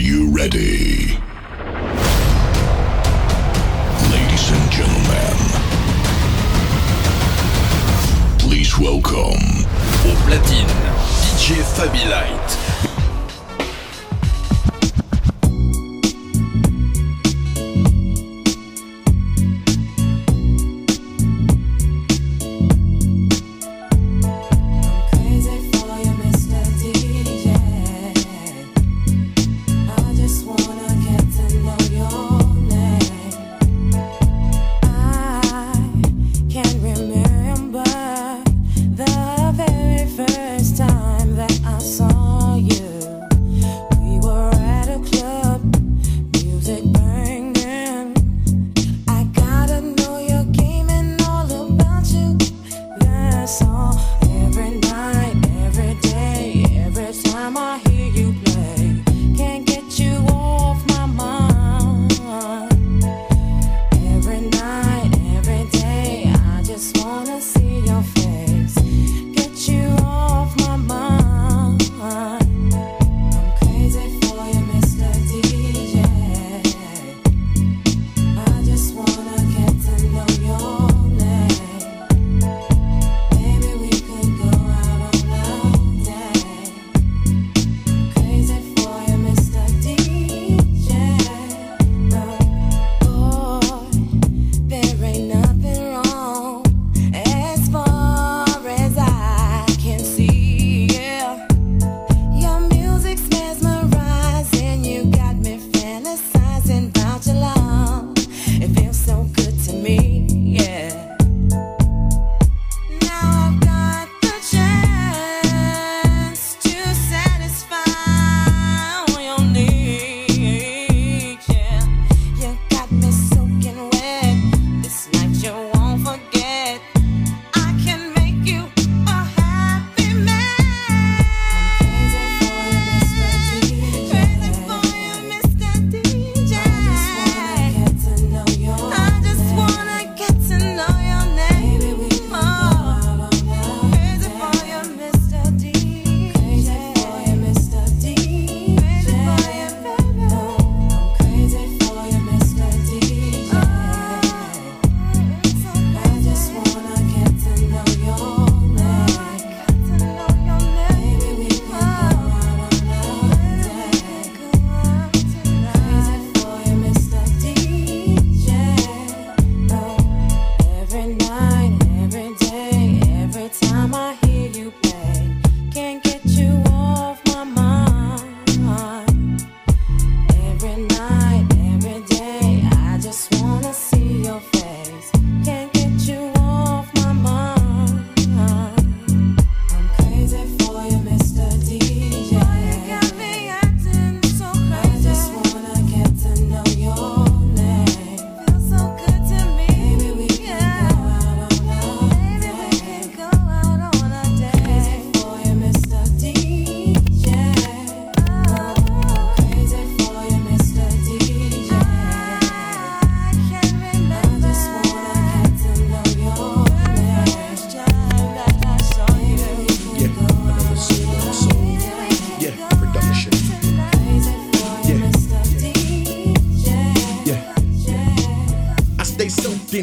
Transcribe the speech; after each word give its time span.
Are 0.00 0.02
you 0.02 0.30
ready? 0.30 1.18
Ladies 4.10 4.50
and 4.50 4.70
gentlemen, 4.72 5.36
please 8.38 8.78
welcome 8.78 9.66
au 10.06 10.16
platine 10.24 10.66
DJ 11.36 11.62
Fabi 11.62 12.02
Light. 12.08 12.89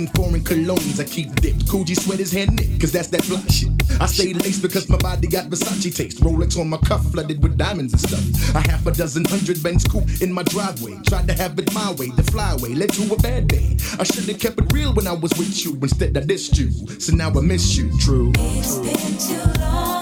Foreign 0.06 0.42
colognes, 0.42 1.00
I 1.00 1.06
keep 1.06 1.34
dipped, 1.36 1.66
Coogi 1.66 1.98
sweaters 1.98 2.32
hand 2.32 2.56
knit, 2.58 2.80
cause 2.80 2.92
that's 2.92 3.08
that 3.08 3.24
fly 3.24 3.42
shit. 3.48 3.70
I 4.00 4.06
stay 4.06 4.34
laced 4.34 4.62
because 4.62 4.88
my 4.90 4.98
body 4.98 5.28
got 5.28 5.50
Versace 5.50 5.96
taste. 5.96 6.22
Rolex 6.22 6.60
on 6.60 6.70
my 6.70 6.78
cuff, 6.78 7.04
flooded 7.12 7.42
with 7.42 7.58
diamonds 7.58 7.94
and 7.94 8.02
stuff. 8.02 8.56
A 8.56 8.60
half 8.70 8.86
a 8.86 8.92
dozen 8.92 9.26
hundred 9.26 9.64
Benz 9.64 9.86
coupe 9.86 10.22
in 10.22 10.32
my 10.32 10.44
driveway. 10.44 11.00
Tried 11.08 11.28
to 11.28 11.34
have 11.34 11.58
it 11.58 11.74
my 11.74 11.92
way, 11.94 12.12
the 12.12 12.22
flyway 12.22 12.78
led 12.78 12.94
to 12.94 13.12
a 13.12 13.18
bad 13.18 13.48
day. 13.48 13.78
I 14.00 14.04
should've 14.04 14.40
kept 14.40 14.60
it 14.60 14.72
real 14.72 14.94
when 14.94 15.08
I 15.08 15.14
was 15.14 15.36
with 15.38 15.66
you. 15.66 15.74
Instead, 15.82 16.16
I 16.16 16.22
dissed 16.22 16.60
you, 16.60 16.70
so 17.00 17.16
now 17.16 17.30
I 17.30 17.42
miss 17.42 17.76
you. 17.76 17.90
True. 18.00 18.34
It's 18.36 18.78
been 18.78 19.40
too 19.40 19.62
long. 19.62 19.97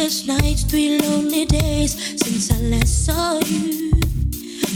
sleepless 0.00 0.26
nights, 0.26 0.62
three 0.64 0.98
lonely 0.98 1.44
days 1.44 1.92
since 2.16 2.50
I 2.50 2.58
last 2.70 3.04
saw 3.04 3.38
you. 3.40 3.90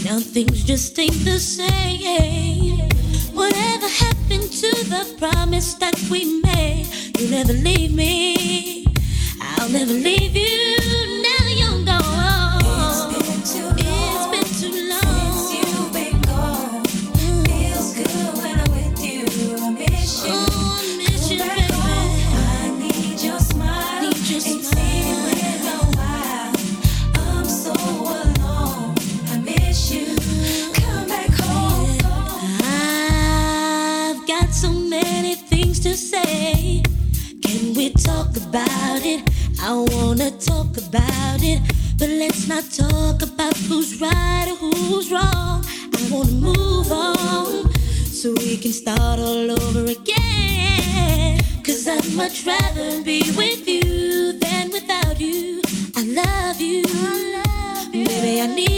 Now 0.04 0.18
things 0.20 0.64
just 0.64 0.98
ain't 0.98 1.24
the 1.24 1.38
same. 1.38 2.90
Whatever 3.32 3.88
happened 3.88 4.52
to 4.52 4.70
the 4.84 5.16
promise 5.18 5.74
that 5.74 5.98
we 6.10 6.42
made? 6.42 6.86
You 7.18 7.30
never 7.30 7.54
leave 7.54 7.94
me. 7.94 8.86
I'll 9.40 9.70
never 9.70 9.94
leave 9.94 10.36
you. 10.36 10.83
About 38.54 39.04
it? 39.04 39.20
I 39.60 39.72
wanna 39.74 40.30
talk 40.30 40.76
about 40.76 41.42
it. 41.42 41.60
But 41.98 42.08
let's 42.08 42.46
not 42.46 42.64
talk 42.70 43.22
about 43.22 43.56
who's 43.66 44.00
right 44.00 44.46
or 44.48 44.56
who's 44.56 45.10
wrong. 45.10 45.64
I 45.98 46.08
wanna 46.08 46.38
move 46.50 46.92
on 46.92 47.72
so 48.06 48.32
we 48.38 48.56
can 48.56 48.72
start 48.72 49.18
all 49.18 49.50
over 49.50 49.84
again. 49.90 51.40
Cause 51.64 51.88
I'd 51.88 52.08
much 52.14 52.46
rather 52.46 53.02
be 53.02 53.22
with 53.36 53.66
you 53.66 54.38
than 54.38 54.70
without 54.70 55.20
you. 55.20 55.60
I 55.96 56.02
love 56.22 56.60
you. 56.60 56.84
Baby, 57.90 58.40
I 58.40 58.46
need 58.54 58.73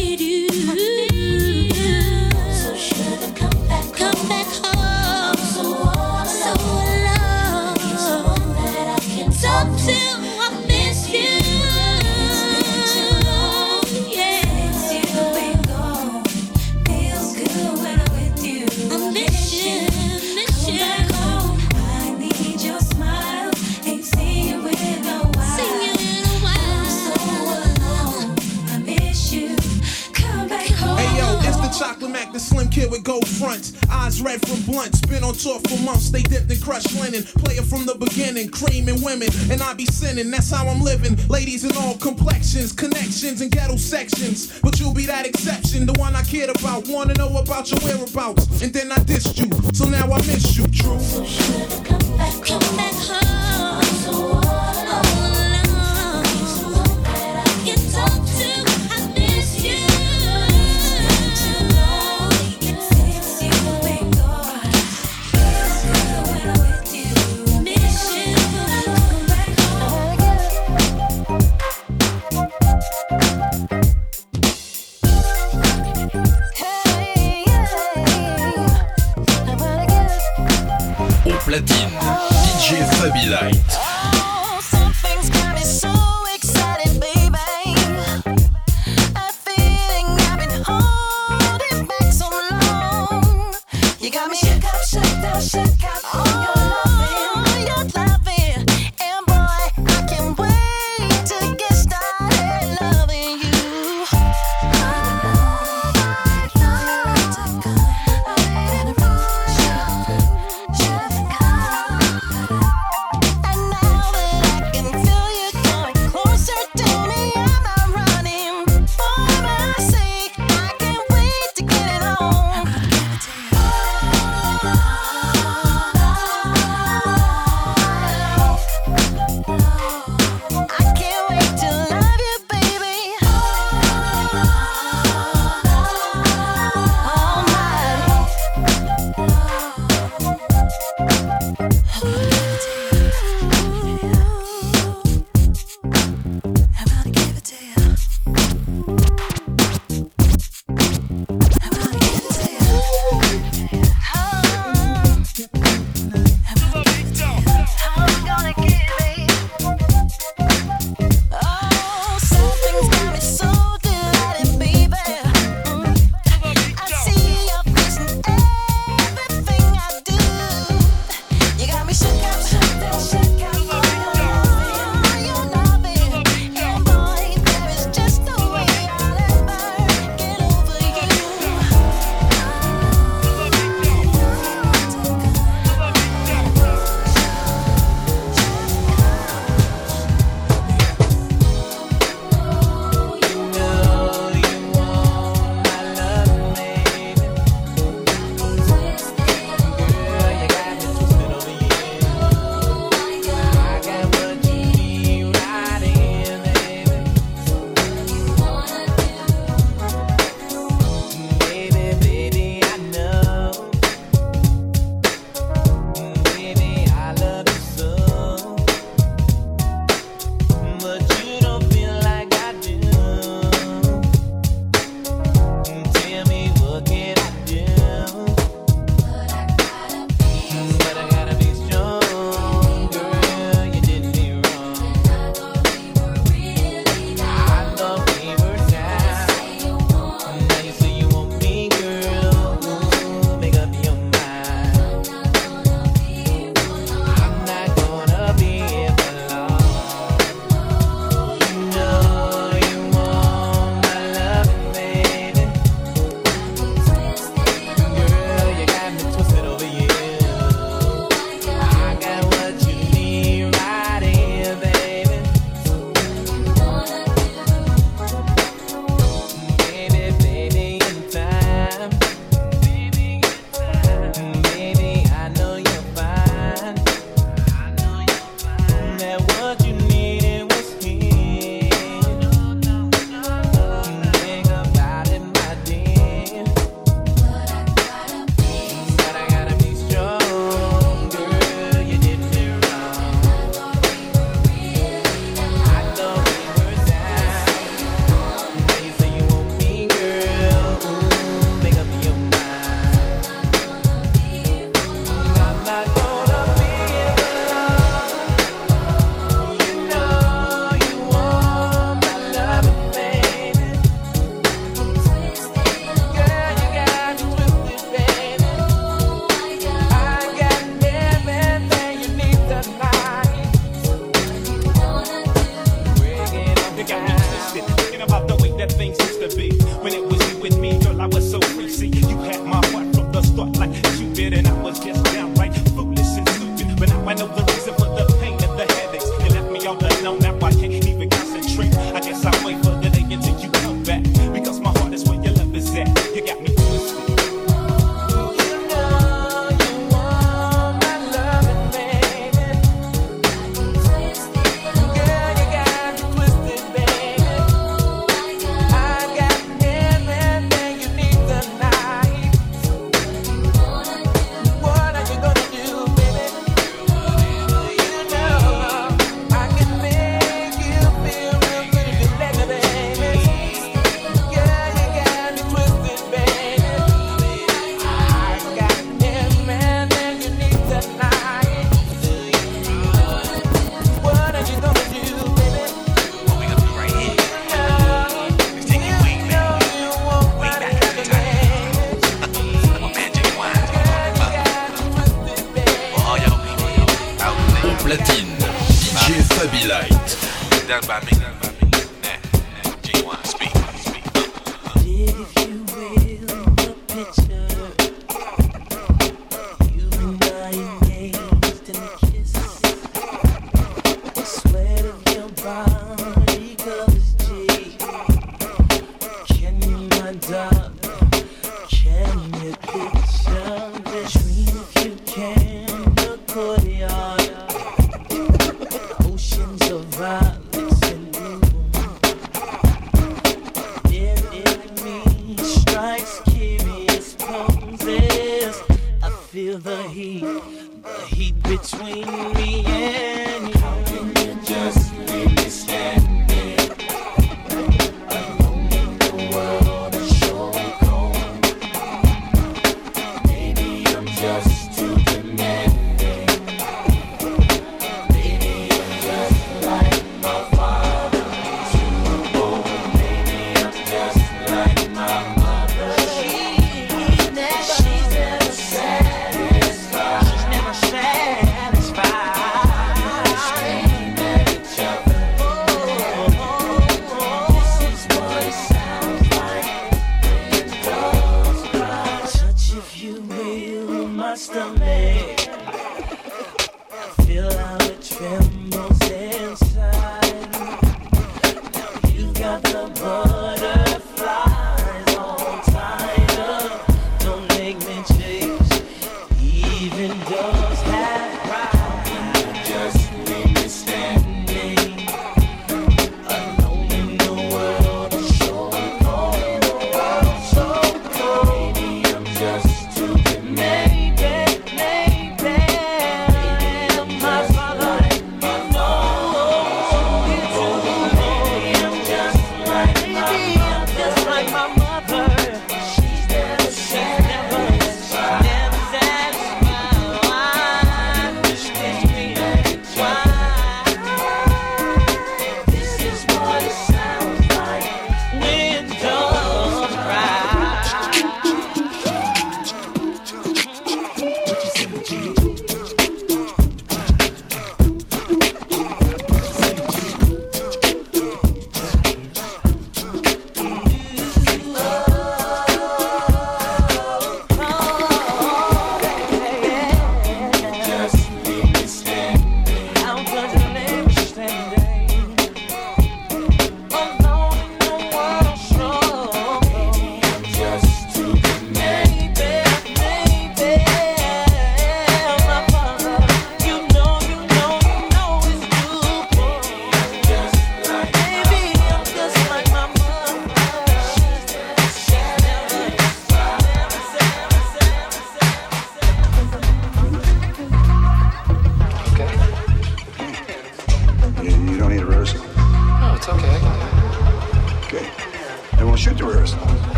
I 39.67 39.75
be 39.75 39.85
sinning. 39.87 40.31
That's 40.31 40.49
how 40.49 40.69
I'm 40.69 40.81
living. 40.81 41.17
Ladies 41.29 41.65
in 41.65 41.77
all 41.77 41.97
complexions, 41.97 42.73
connections, 42.73 43.41
and 43.41 43.51
ghetto 43.51 43.77
sections. 43.77 44.61
But 44.61 44.79
you'll 44.79 44.95
be 44.95 45.07
that 45.07 45.27
exception, 45.27 45.87
the 45.87 45.93
one 45.95 46.15
I 46.15 46.23
cared 46.23 46.51
about. 46.51 46.87
Wanna 46.87 47.15
know 47.15 47.37
about 47.37 47.69
your 47.73 47.81
whereabouts, 47.81 48.63
and 48.63 48.73
then 48.73 48.93
I 48.93 48.99
dissed 48.99 49.39
you. 49.39 49.51
So 49.73 49.87
now 49.87 50.13
I 50.13 50.19
miss 50.19 50.57
you, 50.57 50.69
true. 50.69 51.86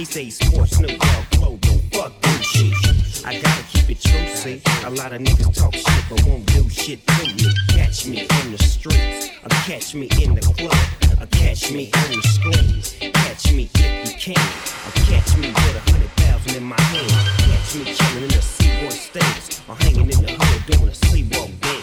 He 0.00 0.06
says 0.06 0.36
sports, 0.36 0.80
no 0.80 0.88
dog, 0.88 1.24
global, 1.32 1.78
fuck 1.92 2.14
new 2.24 2.42
shit. 2.42 2.72
I 3.26 3.38
gotta 3.38 3.62
keep 3.64 3.90
it 3.90 4.00
true, 4.00 4.34
see. 4.34 4.62
A 4.86 4.88
lot 4.88 5.12
of 5.12 5.20
niggas 5.20 5.54
talk 5.54 5.74
shit, 5.74 6.04
but 6.08 6.24
won't 6.24 6.46
do 6.46 6.66
shit 6.70 7.06
to 7.06 7.24
me. 7.26 7.52
Catch 7.68 8.06
me 8.06 8.20
in 8.20 8.52
the 8.52 8.56
streets, 8.64 9.28
or 9.44 9.50
catch 9.68 9.94
me 9.94 10.08
in 10.22 10.36
the 10.36 10.40
club, 10.40 11.20
or 11.20 11.26
catch 11.26 11.70
me 11.70 11.90
on 11.92 12.16
the 12.16 12.22
screen. 12.22 13.12
Catch 13.12 13.52
me 13.52 13.68
if 13.74 14.08
you 14.08 14.34
can, 14.34 14.46
or 14.86 14.92
catch 15.04 15.36
me 15.36 15.48
with 15.48 15.76
a 15.76 15.90
hundred 15.90 16.10
thousand 16.12 16.56
in 16.56 16.64
my 16.64 16.80
hand. 16.80 17.10
Catch 17.36 17.74
me 17.74 17.84
chilling 17.92 18.22
in 18.22 18.28
the 18.30 18.40
Seaboard 18.40 18.92
States, 18.94 19.60
or 19.68 19.74
hanging 19.74 20.10
in 20.10 20.22
the 20.24 20.32
hood 20.32 20.78
doing 20.78 20.88
a 20.88 20.94
Seaboard 20.94 21.60
dance. 21.60 21.79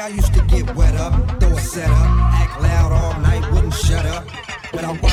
I 0.00 0.08
used 0.08 0.32
to 0.32 0.40
get 0.46 0.74
wet 0.74 0.94
up, 0.94 1.12
throw 1.38 1.50
a 1.50 1.60
set 1.60 1.90
up, 1.90 2.06
act 2.32 2.62
loud 2.62 2.90
all 2.90 3.20
night, 3.20 3.44
wouldn't 3.52 3.74
shut 3.74 4.06
up. 4.06 4.24
But 4.72 4.84
I'm. 4.84 5.09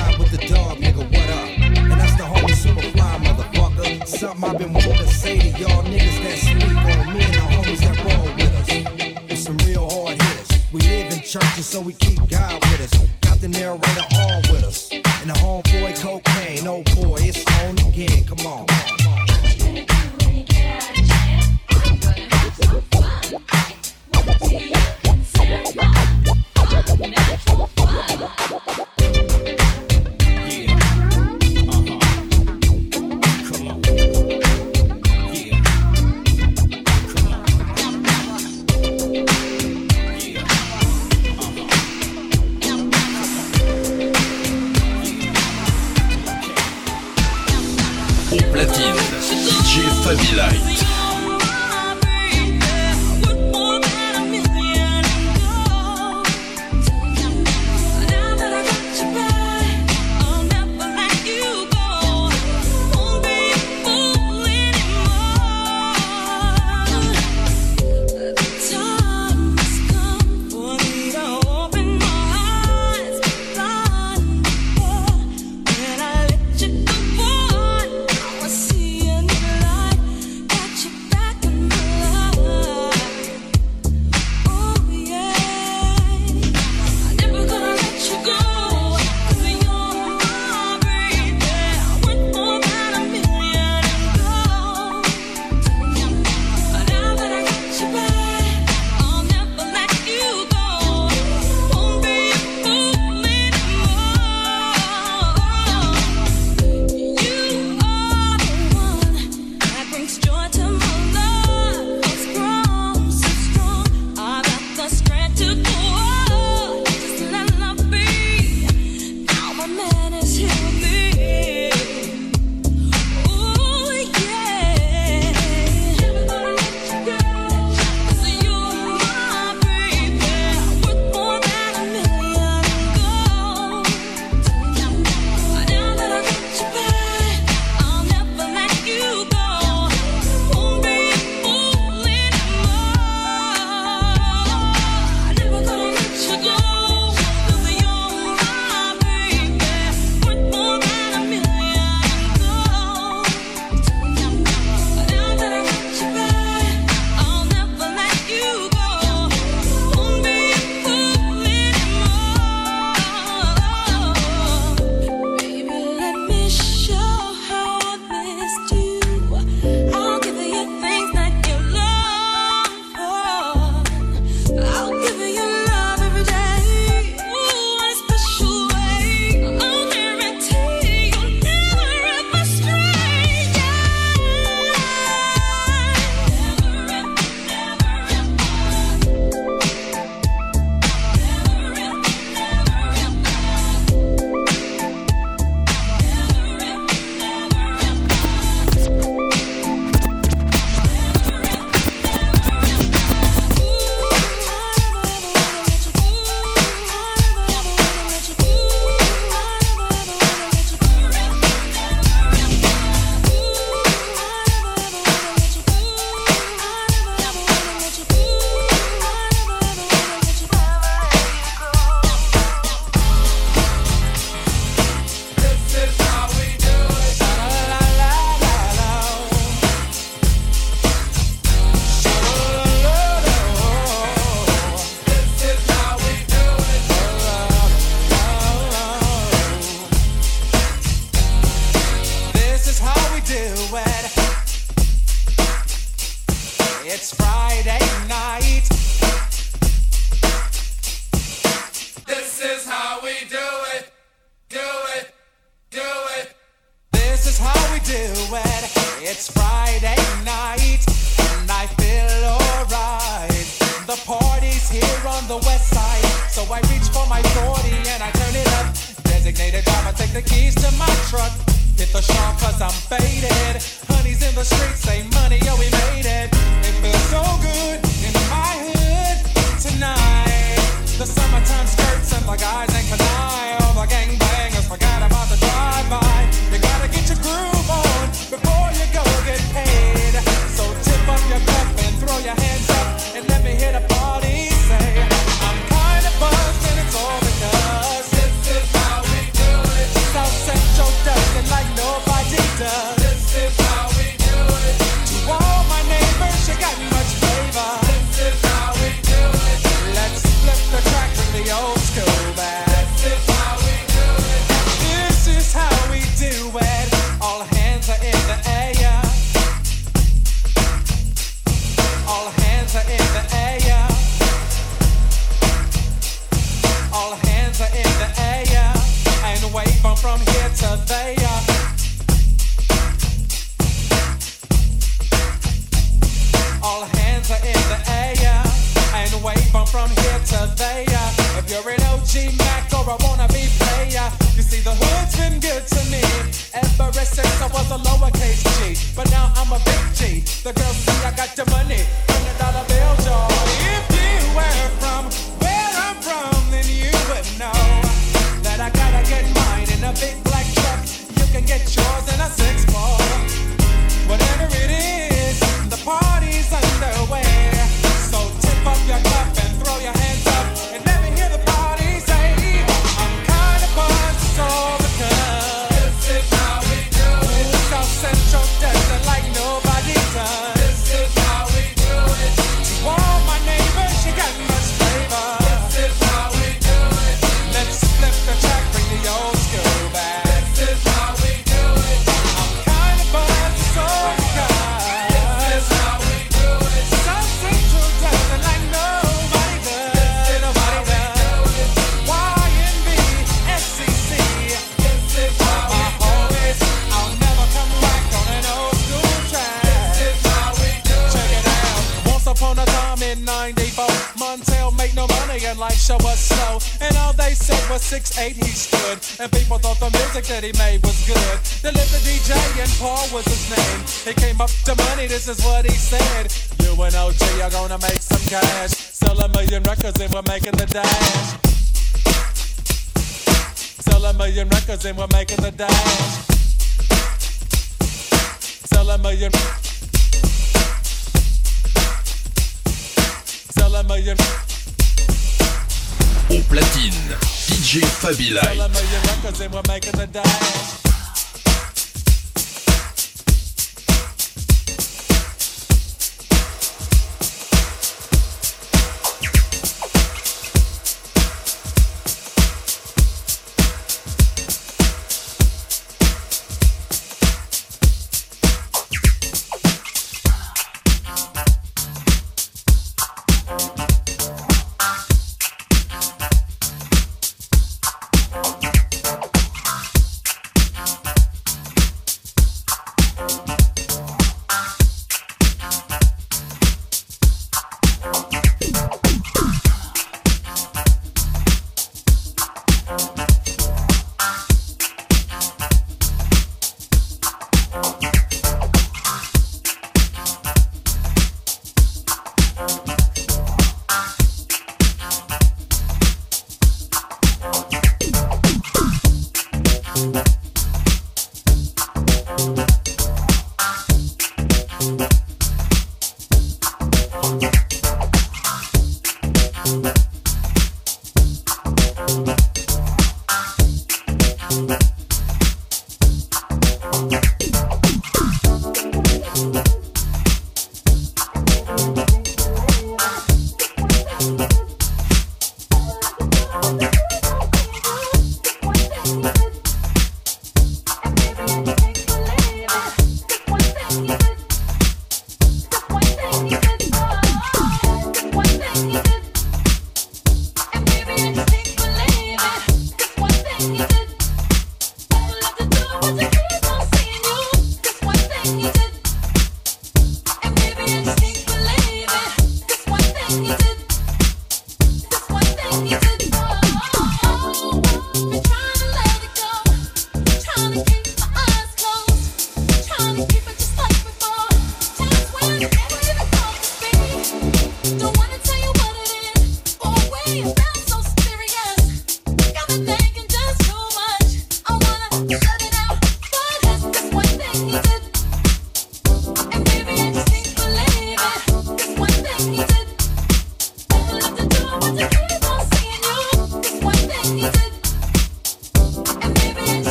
cause 272.06 272.62
I'm 272.62 272.70
faded. 272.70 273.62
Honey's 273.90 274.22
in 274.22 274.36
the 274.36 274.44
streets, 274.44 274.82
say 274.82 275.16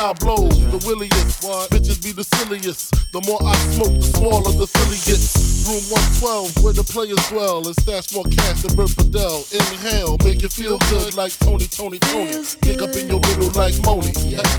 milked 0.00 0.20
out 0.20 0.20
Diablo. 0.20 0.48
The 0.48 0.86
williest, 0.86 1.42
bitches 1.70 2.02
be 2.02 2.12
the 2.12 2.24
silliest. 2.24 3.12
The 3.12 3.20
more 3.26 3.40
I 3.42 3.54
smoke, 3.74 3.94
the 3.94 4.02
smaller 4.02 4.52
the 4.52 4.66
silly 4.66 4.98
gets. 5.04 5.50
Room 5.68 5.82
112, 6.24 6.64
where 6.64 6.72
the 6.72 6.84
players 6.84 7.20
dwell, 7.28 7.66
and 7.66 7.76
stash 7.76 8.14
more 8.14 8.24
cash 8.24 8.62
than 8.62 8.74
Bert 8.76 8.90
Fidel. 8.90 9.44
Inhale, 9.52 10.16
make 10.24 10.42
you 10.42 10.48
feel 10.48 10.78
good 10.90 11.14
like 11.14 11.32
Tony, 11.38 11.66
Tony, 11.66 11.98
Tony. 11.98 12.32
Kick 12.62 12.80
up 12.82 12.96
in 12.96 13.08
your 13.08 13.20
middle 13.20 13.52
like 13.52 13.76
Moni. 13.84 14.12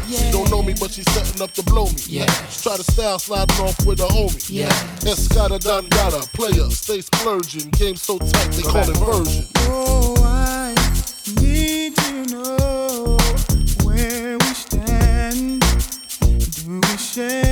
She 0.08 0.32
don't 0.32 0.50
know 0.52 0.62
me, 0.62 0.74
but 0.80 0.92
she's 0.92 1.10
setting 1.12 1.42
up 1.42 1.52
to 1.58 1.64
blow 1.64 1.86
me. 1.86 2.02
Yeah. 2.08 2.30
Try 2.62 2.78
to 2.78 2.84
style 2.84 3.20
sliding 3.20 3.58
off 3.66 3.86
with 3.86 4.00
a 4.00 4.08
homie. 4.08 4.70
Escada 5.04 5.60
Don 5.60 5.88
Gata, 5.89 6.28
player, 6.34 6.70
stay 6.70 7.02
splurging. 7.02 7.72
Game 7.72 7.96
so 7.96 8.20
tight, 8.20 8.52
they 8.52 8.64
call 8.64 8.88
it 8.88 8.98
version. 8.98 9.48
Oh, 9.68 10.16
I 10.22 10.76
need 11.42 11.96
to 11.98 12.26
know 12.30 13.20
Do 17.14 17.51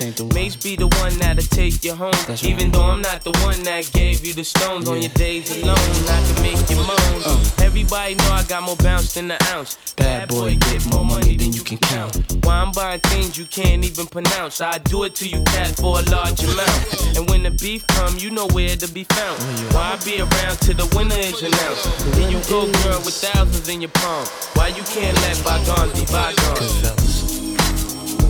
phone. 0.00 0.28
Mase 0.34 0.56
be 0.56 0.76
the 0.76 0.88
one 1.00 1.16
that'll 1.18 1.42
take 1.44 1.84
you 1.84 1.94
home. 1.94 2.14
Even 2.42 2.70
though 2.70 2.82
I'm 2.82 3.02
not 3.02 3.22
the 3.24 3.32
one 3.44 3.62
that 3.64 3.90
gave 3.92 4.24
you 4.24 4.34
the 4.34 4.44
stones 4.44 4.88
on 4.88 5.00
your 5.00 5.12
days 5.12 5.50
alone, 5.62 5.76
I 5.76 6.20
can 6.26 6.42
make 6.42 6.70
you 6.70 6.76
moan. 6.76 7.22
Uh. 7.24 7.64
Everybody 7.64 8.14
know 8.14 8.30
I 8.32 8.44
got 8.44 8.62
more 8.62 8.76
bounce 8.76 9.14
than 9.14 9.30
an 9.30 9.38
ounce. 9.52 9.76
Bad 9.96 10.28
boy, 10.28 10.56
get 10.56 10.86
more 10.92 11.04
money 11.04 11.36
than 11.36 11.52
you 11.52 11.62
can 11.62 11.78
count. 11.78 12.16
Why 12.44 12.56
I'm 12.56 12.72
buying 12.72 13.00
things 13.00 13.38
you 13.38 13.46
can't 13.46 13.84
even 13.84 14.06
pronounce. 14.06 14.60
I 14.60 14.78
do 14.78 15.04
it 15.04 15.14
to 15.16 15.28
you, 15.28 15.42
cat, 15.44 15.76
for 15.76 16.00
a 16.00 16.02
large 16.10 16.42
amount. 16.42 17.16
And 17.16 17.28
when 17.30 17.42
the 17.42 17.50
beef 17.50 17.86
come, 17.88 18.18
you 18.18 18.30
know 18.30 18.46
where 18.48 18.76
to 18.76 18.88
be 18.92 19.04
found. 19.04 19.38
Why 19.74 19.96
I 19.96 20.04
be 20.04 20.20
around 20.20 20.56
till 20.60 20.76
the 20.76 20.88
winner 20.96 21.16
is 21.16 21.42
announced. 21.42 21.84
Then 22.16 22.30
you 22.30 22.40
go, 22.48 22.66
girl, 22.84 23.00
with 23.04 23.14
thousands 23.14 23.68
in 23.68 23.80
your 23.80 23.90
palm. 23.90 24.26
Why 24.54 24.68
you 24.68 24.82
can't 24.84 25.16
let 25.22 25.42
bygones 25.44 25.92
be 25.98 26.06
bygones? 26.12 27.15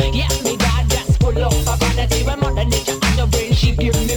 Yeah, 0.00 0.28
me 0.44 0.56
God 0.56 0.88
just 0.88 1.20
mother 2.36 2.64
nature 2.64 2.98
the 3.16 3.26
brain, 3.30 3.52
she 3.52 3.72
give 3.72 3.94
me. 4.06 4.16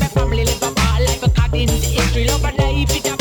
My 0.00 0.08
family 0.08 0.44
live 0.44 0.62
a 0.62 0.70
life, 1.00 1.22
a 1.22 1.30
card 1.30 1.54
in 1.54 1.66
the 1.66 1.72
history. 1.72 2.26
Love 2.26 2.44
a 2.44 2.52
life, 2.52 2.90
it's 2.90 3.08
a 3.08 3.19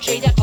country 0.00 0.39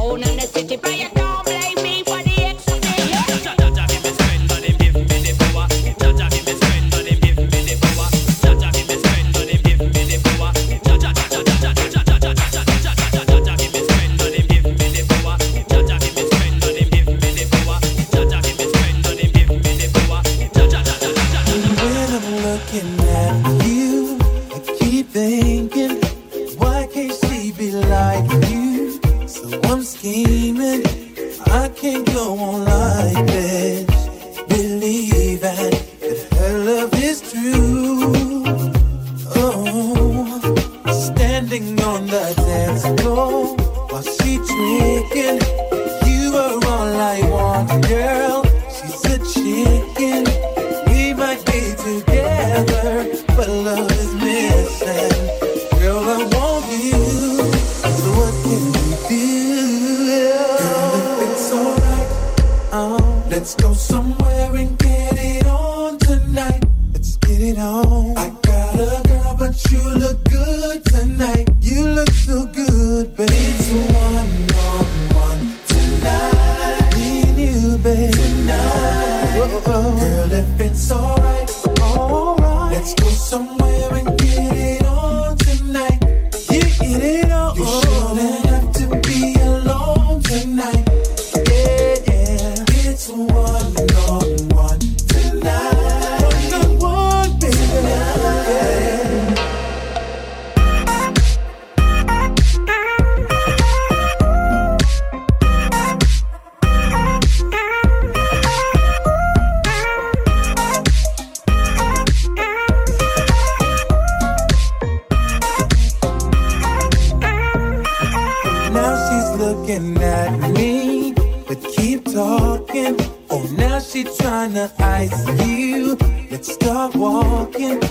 she 124.27 124.33
tryna 124.33 124.69
ice 124.79 125.47
you. 125.47 125.95
Let's 126.29 126.51
start 126.53 126.95
walking 126.95 127.81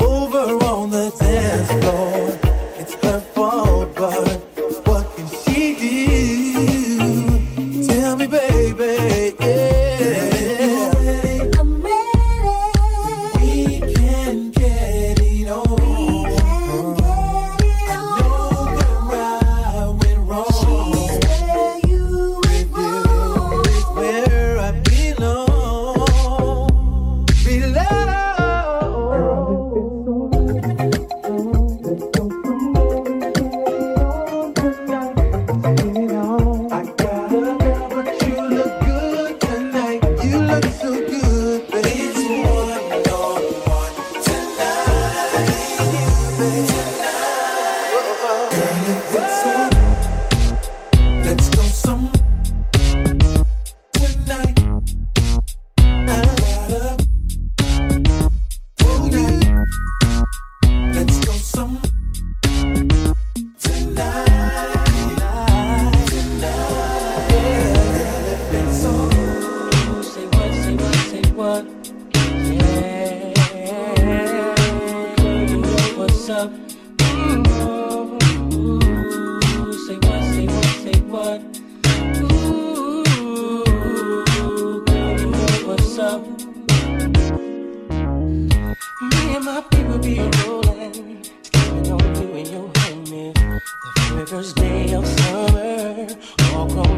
over 0.00 0.64
on 0.64 0.90
the 0.90 1.10
dance 1.20 1.84
floor. 1.84 2.03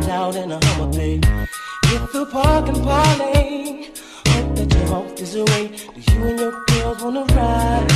All 0.08 0.26
out 0.28 0.36
in 0.36 0.52
a 0.52 0.64
Hummer 0.66 0.92
Bay. 0.92 1.14
Hit 1.86 2.12
the 2.12 2.26
park 2.30 2.68
and 2.68 2.82
parlay. 2.82 3.88
Hope 4.28 4.56
that 4.56 4.74
your 4.74 4.86
heart 4.86 5.20
is 5.20 5.34
away. 5.34 5.68
Do 5.94 6.12
you 6.12 6.24
and 6.24 6.38
your 6.38 6.64
girls 6.66 7.02
wanna 7.02 7.24
ride? 7.34 7.88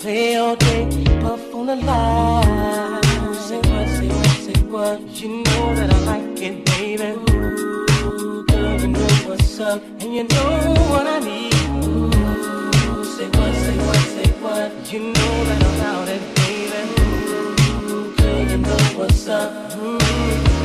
Play 0.00 0.36
all 0.36 0.56
day, 0.56 1.04
puff 1.20 1.54
on 1.54 1.66
the 1.66 1.76
line. 1.76 3.02
Say 3.34 3.58
what, 3.58 3.88
say 3.88 4.08
what, 4.08 4.26
say 4.46 4.60
what? 4.72 5.00
You 5.20 5.28
know 5.44 5.74
that 5.74 5.92
I 5.92 5.98
like 6.12 6.42
it, 6.42 6.64
baby. 6.66 7.10
Ooh, 7.30 8.44
girl, 8.46 8.80
you 8.80 8.88
know 8.88 9.08
what's 9.28 9.60
up, 9.60 9.82
and 10.00 10.14
you 10.14 10.24
know 10.24 10.74
what 10.90 11.06
I 11.06 11.18
need. 11.20 11.54
Ooh, 11.84 13.04
say 13.04 13.28
what, 13.36 13.54
say 13.64 13.76
what, 13.86 14.02
say 14.14 14.30
what? 14.44 14.92
You 14.92 15.00
know 15.00 15.44
that 15.48 15.64
I'm 15.68 15.80
out 15.92 16.08
it, 16.08 16.22
baby. 16.36 16.82
Ooh, 17.90 18.14
girl, 18.16 18.50
you 18.50 18.58
know 18.58 18.82
what's 18.98 19.28
up. 19.28 19.72
Mm, 19.72 20.55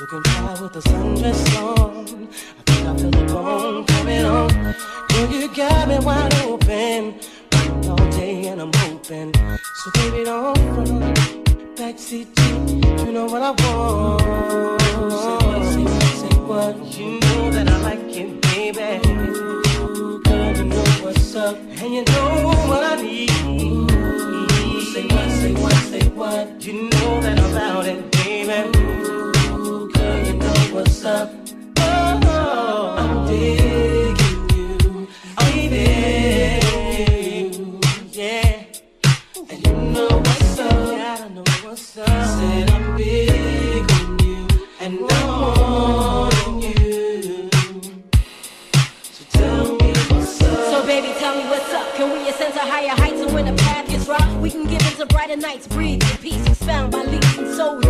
Looking 0.00 0.22
fly 0.32 0.60
with 0.60 0.72
the 0.72 0.82
sun 0.82 1.16
sundress 1.16 1.56
on. 1.62 2.63
I 2.86 3.84
coming. 3.88 4.74
Girl, 5.08 5.30
you 5.30 5.54
got 5.54 5.88
me 5.88 5.98
wide 5.98 6.34
open. 6.42 7.14
All 7.88 8.10
day 8.10 8.46
and 8.48 8.60
I'm 8.60 8.72
hoping. 8.74 9.32
So 9.34 9.90
baby, 9.94 10.24
don't 10.24 10.58
run. 10.76 11.14
Backseat 11.76 12.28
you 13.04 13.12
know 13.12 13.26
what 13.26 13.42
I 13.42 13.50
want. 13.50 14.80
Say 14.82 15.36
what, 15.46 15.64
say 15.64 15.84
what, 15.84 16.02
say 16.20 16.36
what. 16.40 16.98
You 16.98 17.20
know 17.20 17.50
that 17.50 17.68
I 17.68 17.76
like 17.80 18.16
it, 18.16 18.40
baby. 18.42 19.00
Girl, 20.24 20.56
you 20.56 20.64
know 20.64 20.84
what's 21.02 21.34
up, 21.34 21.56
and 21.56 21.94
you 21.94 22.04
know 22.04 22.52
what 22.68 22.82
I 22.82 23.02
need. 23.02 23.30
Say 24.92 25.06
what, 25.06 25.30
say 25.30 25.52
what, 25.52 25.74
say 25.74 26.08
what. 26.08 26.64
You 26.64 26.88
know 26.88 27.20
that 27.20 27.38
about 27.38 27.86
it, 27.86 28.10
baby. 28.12 28.78
Ooh, 29.50 29.90
girl, 29.92 30.26
you 30.26 30.32
know 30.34 30.54
what's 30.72 31.04
up. 31.04 31.43
We 54.44 54.50
and 54.50 54.50
can 54.50 54.64
give 54.64 54.86
into 54.86 55.06
brighter 55.06 55.36
nights. 55.36 55.66
Breathe 55.66 56.02
in 56.02 56.18
peace, 56.18 56.46
expound 56.46 56.92
by 56.92 57.02
leaping 57.04 57.50
soul 57.54 57.80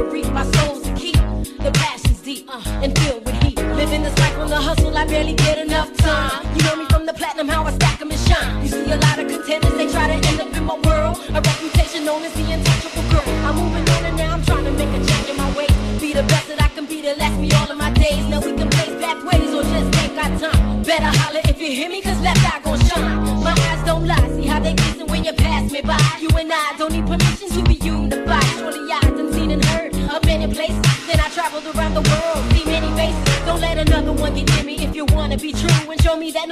the 4.55 4.61
hustle, 4.61 4.97
I 4.97 5.05
barely 5.05 5.35
get 5.35 5.59
enough 5.59 5.91
time. 5.97 6.47
You 6.57 6.63
know 6.63 6.77
me 6.77 6.85
from 6.87 7.07
the 7.07 7.15
platinum, 7.15 7.49
how 7.49 7.65
I 7.65 7.73
stack 7.73 8.01
'em 8.01 8.11
and 8.15 8.21
shine. 8.29 8.63
You 8.63 8.69
see 8.69 8.91
a 8.97 8.99
lot 9.07 9.19
of 9.19 9.27
contenders, 9.33 9.75
they 9.81 9.89
try 9.95 10.07
to 10.13 10.17
end 10.29 10.41
up 10.45 10.51
in 10.59 10.65
my 10.73 10.79
world. 10.87 11.15
A 11.39 11.41
reputation 11.51 12.05
known 12.05 12.23
as 12.29 12.33
the 12.39 12.45
untouchable 12.55 13.07
girl. 13.13 13.27
I'm 13.47 13.55
moving 13.63 13.87
on 13.95 14.03
and 14.09 14.17
now 14.17 14.31
I'm 14.35 14.45
trying 14.49 14.67
to 14.71 14.75
make 14.81 14.93
a 14.99 15.01
change 15.11 15.29
in 15.33 15.37
my 15.45 15.51
way. 15.59 15.69
Be 16.05 16.11
the 16.21 16.27
best 16.33 16.47
that 16.51 16.61
I 16.67 16.69
can 16.75 16.85
be 16.87 16.99
to 17.03 17.15
last 17.23 17.37
me 17.43 17.49
all 17.59 17.69
of 17.73 17.79
my 17.85 17.91
days. 18.05 18.25
Now 18.33 18.41
we 18.47 18.53
can 18.59 18.69
place 18.77 18.95
pathways 19.03 19.51
or 19.59 19.65
just 19.75 19.91
take 19.99 20.17
our 20.23 20.33
time. 20.45 20.83
Better 20.91 21.13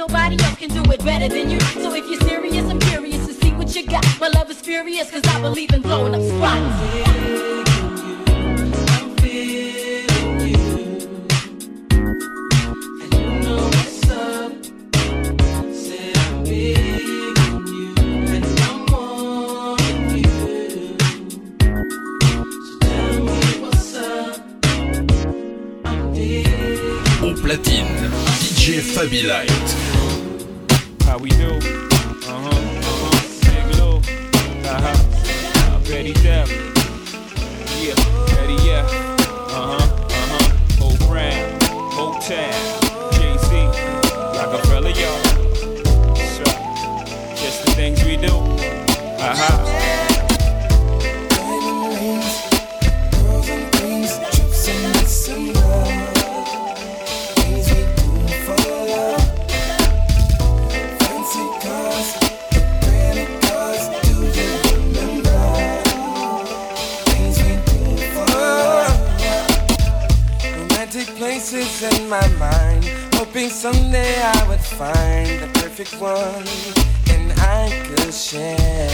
nobody 0.07 0.37
else 0.43 0.57
can 0.57 0.69
do 0.69 0.81
it 0.91 1.03
better 1.05 1.29
than 1.29 1.49
you. 1.49 1.59
So 1.83 1.93
if 1.93 2.05
you're 2.09 2.19
serious, 2.27 2.69
I'm 2.69 2.79
curious 2.79 3.25
to 3.27 3.33
see 3.33 3.51
what 3.53 3.73
you 3.75 3.85
got. 3.85 4.05
My 4.19 4.27
love 4.27 4.49
is 4.51 4.59
furious, 4.59 5.09
cause 5.09 5.23
I 5.27 5.39
believe 5.41 5.71
in 5.73 5.81
blowing 5.81 6.13
up 6.15 6.21
spots. 6.21 7.23
Platine, 27.43 28.09
DJ 28.39 28.79
Fabi. 28.79 29.62
I 77.53 77.69
could 77.87 78.13
share. 78.13 78.89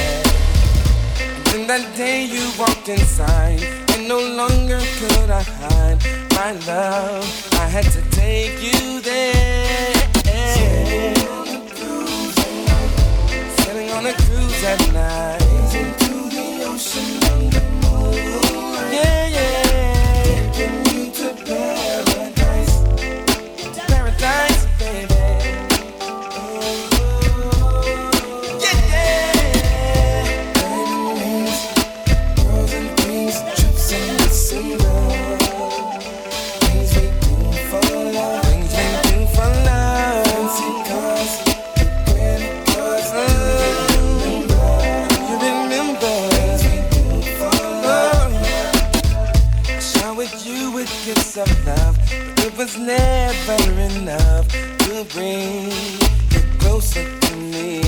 Then 1.45 1.61
that 1.71 1.85
day 1.95 2.25
you 2.25 2.43
walked 2.59 2.89
inside, 2.89 3.63
and 3.93 4.01
no 4.07 4.19
longer 4.19 4.81
could 4.99 5.29
I 5.29 5.43
hide 5.61 5.99
my 6.39 6.51
love. 6.67 7.25
I 7.53 7.67
had 7.75 7.87
to 7.95 8.01
take 8.21 8.55
you 8.67 8.99
there. 9.01 9.93
Sailing 13.59 13.89
on 13.97 14.03
a 14.11 14.13
cruise 14.23 14.63
at 14.71 14.81
night. 14.93 15.73
Into 15.81 16.13
the 16.35 16.47
ocean 16.69 17.09
under 17.31 17.63
moonlight. 17.81 18.91
Yeah, 18.97 19.35
yeah. 19.35 19.48
Bring 55.19 55.69
you 56.31 56.41
closer 56.59 57.03
to 57.19 57.35
me. 57.35 57.81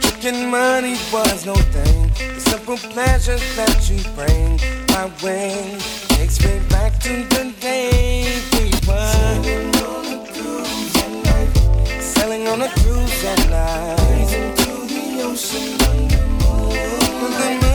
Tricking 0.00 0.50
money 0.50 0.94
was 1.12 1.44
no 1.44 1.54
thing. 1.74 2.02
The 2.34 2.40
simple 2.50 2.78
pleasures 2.94 3.44
that 3.56 3.76
you 3.90 3.98
bring 4.18 4.50
my 4.94 5.06
way 5.22 5.76
takes 6.16 6.38
me 6.44 6.54
back 6.74 6.92
to 7.06 7.12
the 7.34 7.44
day 7.60 8.40
we 8.52 8.64
were 8.86 9.38
sailing 12.12 12.46
on 12.46 12.62
a 12.62 12.70
cruise 12.80 13.24
at 13.32 13.40
night 13.50 14.30
into 14.40 14.72
the 14.92 15.04
ocean 15.28 15.68
under 15.90 16.26
moonlight. 16.40 17.67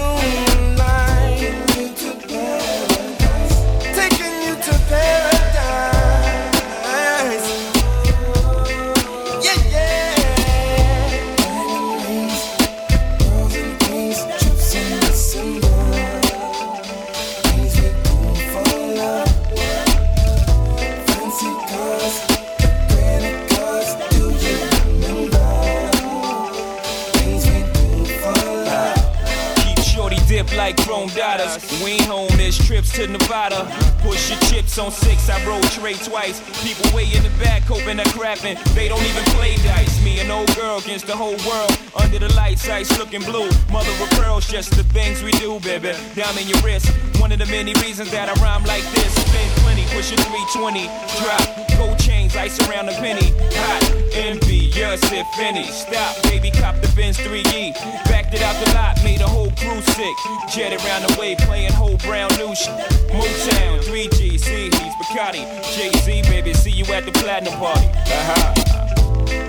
To 32.93 33.07
Nevada. 33.07 33.65
Push 34.01 34.29
your 34.29 34.39
chips 34.41 34.77
on 34.77 34.91
six, 34.91 35.29
I 35.29 35.43
roll 35.45 35.61
trade 35.73 35.97
twice. 35.97 36.39
People 36.63 36.85
way 36.95 37.09
in 37.11 37.23
the 37.23 37.33
back 37.41 37.63
hoping 37.63 37.97
they're 37.97 38.13
crapping. 38.13 38.55
They 38.75 38.87
don't 38.87 39.03
even 39.03 39.23
play 39.33 39.55
dice. 39.57 40.03
Me 40.03 40.19
an 40.19 40.29
old 40.29 40.53
girl 40.55 40.77
against 40.77 41.07
the 41.07 41.15
whole 41.15 41.37
world. 41.49 41.73
Under 41.97 42.19
the 42.19 42.31
lights, 42.35 42.69
ice 42.69 42.95
looking 42.99 43.21
blue. 43.21 43.49
Mother 43.71 43.91
of 43.97 44.09
pearls, 44.11 44.47
just 44.47 44.71
the 44.77 44.83
things 44.83 45.23
we 45.23 45.31
do, 45.31 45.59
baby. 45.61 45.89
In 45.89 46.47
your 46.47 46.61
wrist. 46.61 46.87
One 47.19 47.31
of 47.31 47.39
the 47.39 47.47
many 47.47 47.73
reasons 47.81 48.11
that 48.11 48.29
I 48.29 48.33
rhyme 48.41 48.63
like 48.65 48.83
this. 48.93 49.11
Spend 49.25 49.51
plenty, 49.65 49.85
push 49.89 50.11
a 50.11 50.17
320. 50.17 50.85
Drop, 51.17 51.77
gold 51.77 51.99
chains, 51.99 52.22
ice 52.35 52.59
around 52.67 52.87
the 52.87 52.93
penny. 52.93 53.33
Hot, 53.55 53.83
envious 54.13 55.01
if 55.11 55.27
any. 55.39 55.65
Stop, 55.65 56.21
baby, 56.23 56.51
cop 56.51 56.75
the 56.81 56.91
Benz 56.95 57.17
3E. 57.17 57.73
Backed 58.05 58.33
it 58.33 58.41
out 58.41 58.55
the 58.63 58.73
lot, 58.73 59.01
made 59.03 59.21
a 59.21 59.27
whole 59.27 59.51
crew 59.51 59.81
sick. 59.81 60.15
Jet 60.53 60.73
around 60.73 61.07
the 61.07 61.19
way, 61.19 61.35
playing 61.35 61.71
whole 61.73 61.97
brown 61.97 62.29
new 62.37 62.55
shit. 62.55 62.73
Motown, 63.11 63.79
3G, 63.83 64.39
C, 64.39 64.63
he's 64.65 64.95
Bacardi. 65.01 65.43
Jay 65.75 65.91
Z, 65.99 66.21
baby, 66.23 66.53
see 66.53 66.71
you 66.71 66.85
at 66.93 67.05
the 67.05 67.11
platinum 67.11 67.53
party. 67.59 67.87
Uh-huh. 67.87 68.53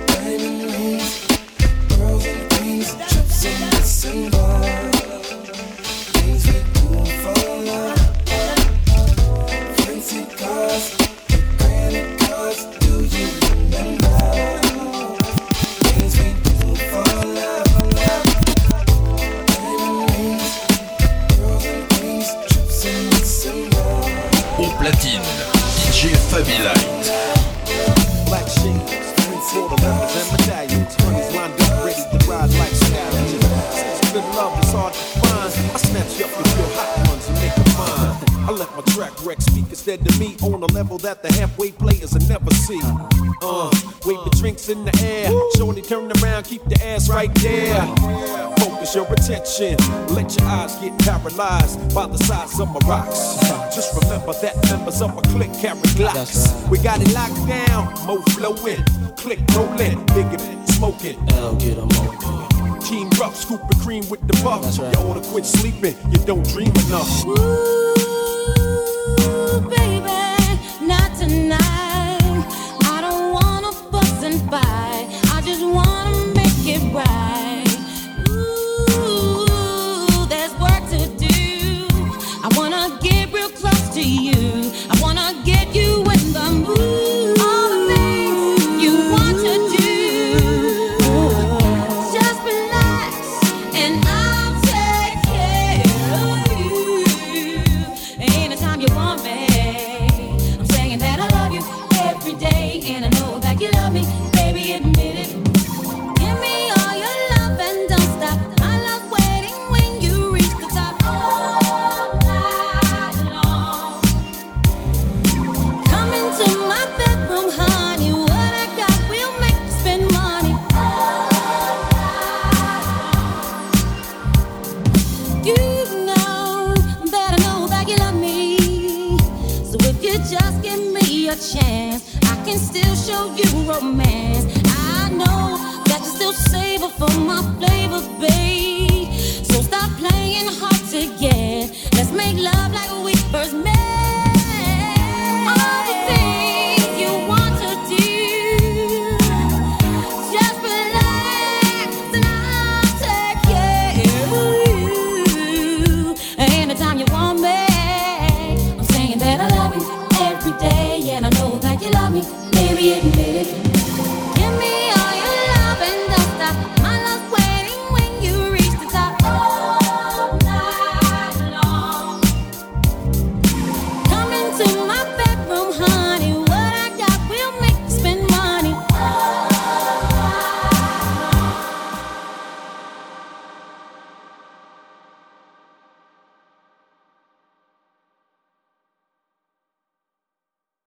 Diamond 0.06 0.72
rings, 0.72 1.24
and 2.00 3.62
in 3.62 3.70
December. 3.70 4.43
Instead 39.86 40.08
to 40.08 40.18
me 40.18 40.34
on 40.40 40.62
a 40.62 40.66
level 40.72 40.96
that 40.96 41.22
the 41.22 41.30
halfway 41.34 41.70
players 41.70 42.14
will 42.14 42.26
never 42.26 42.50
see. 42.54 42.80
Uh, 43.42 43.68
wave 44.06 44.24
the 44.24 44.34
drinks 44.38 44.70
in 44.70 44.82
the 44.82 44.96
air. 45.04 45.28
Shorty 45.56 45.82
turn 45.82 46.10
around, 46.22 46.44
keep 46.44 46.64
the 46.64 46.82
ass 46.82 47.10
right 47.10 47.32
there. 47.36 47.84
Focus 48.60 48.94
your 48.94 49.04
attention, 49.12 49.76
let 50.14 50.34
your 50.38 50.48
eyes 50.48 50.74
get 50.76 50.98
paralyzed 51.00 51.94
by 51.94 52.06
the 52.06 52.16
size 52.16 52.58
of 52.60 52.68
my 52.72 52.80
rocks. 52.88 53.36
Just 53.74 53.92
remember 54.00 54.32
that 54.40 54.56
members 54.70 55.02
of 55.02 55.14
my 55.14 55.20
clique 55.32 55.52
carry 55.60 55.80
glocks. 56.00 56.48
We 56.70 56.78
got 56.78 57.02
it 57.02 57.12
locked 57.12 57.46
down, 57.46 57.92
mo 58.06 58.22
flowing, 58.32 58.82
click 59.16 59.40
rolling, 59.52 60.00
big 60.16 60.40
smoking. 60.72 61.20
L 61.32 61.56
get 61.56 61.76
'em 61.76 61.92
open. 61.92 62.80
Team 62.80 63.10
rough, 63.20 63.36
scoop 63.36 63.60
and 63.60 63.80
cream 63.82 64.08
with 64.08 64.26
the 64.26 64.32
buff. 64.42 64.64
You 64.78 64.84
oughta 65.04 65.20
quit 65.28 65.44
sleeping, 65.44 65.96
you 66.10 66.18
don't 66.24 66.46
dream 66.48 66.72
enough. 66.88 67.26
Ooh, 67.26 68.13
tonight. 71.28 72.20
I 72.84 73.00
don't 73.00 73.32
wanna 73.32 73.72
fuss 73.72 74.22
and 74.22 74.40
fight. 74.50 74.93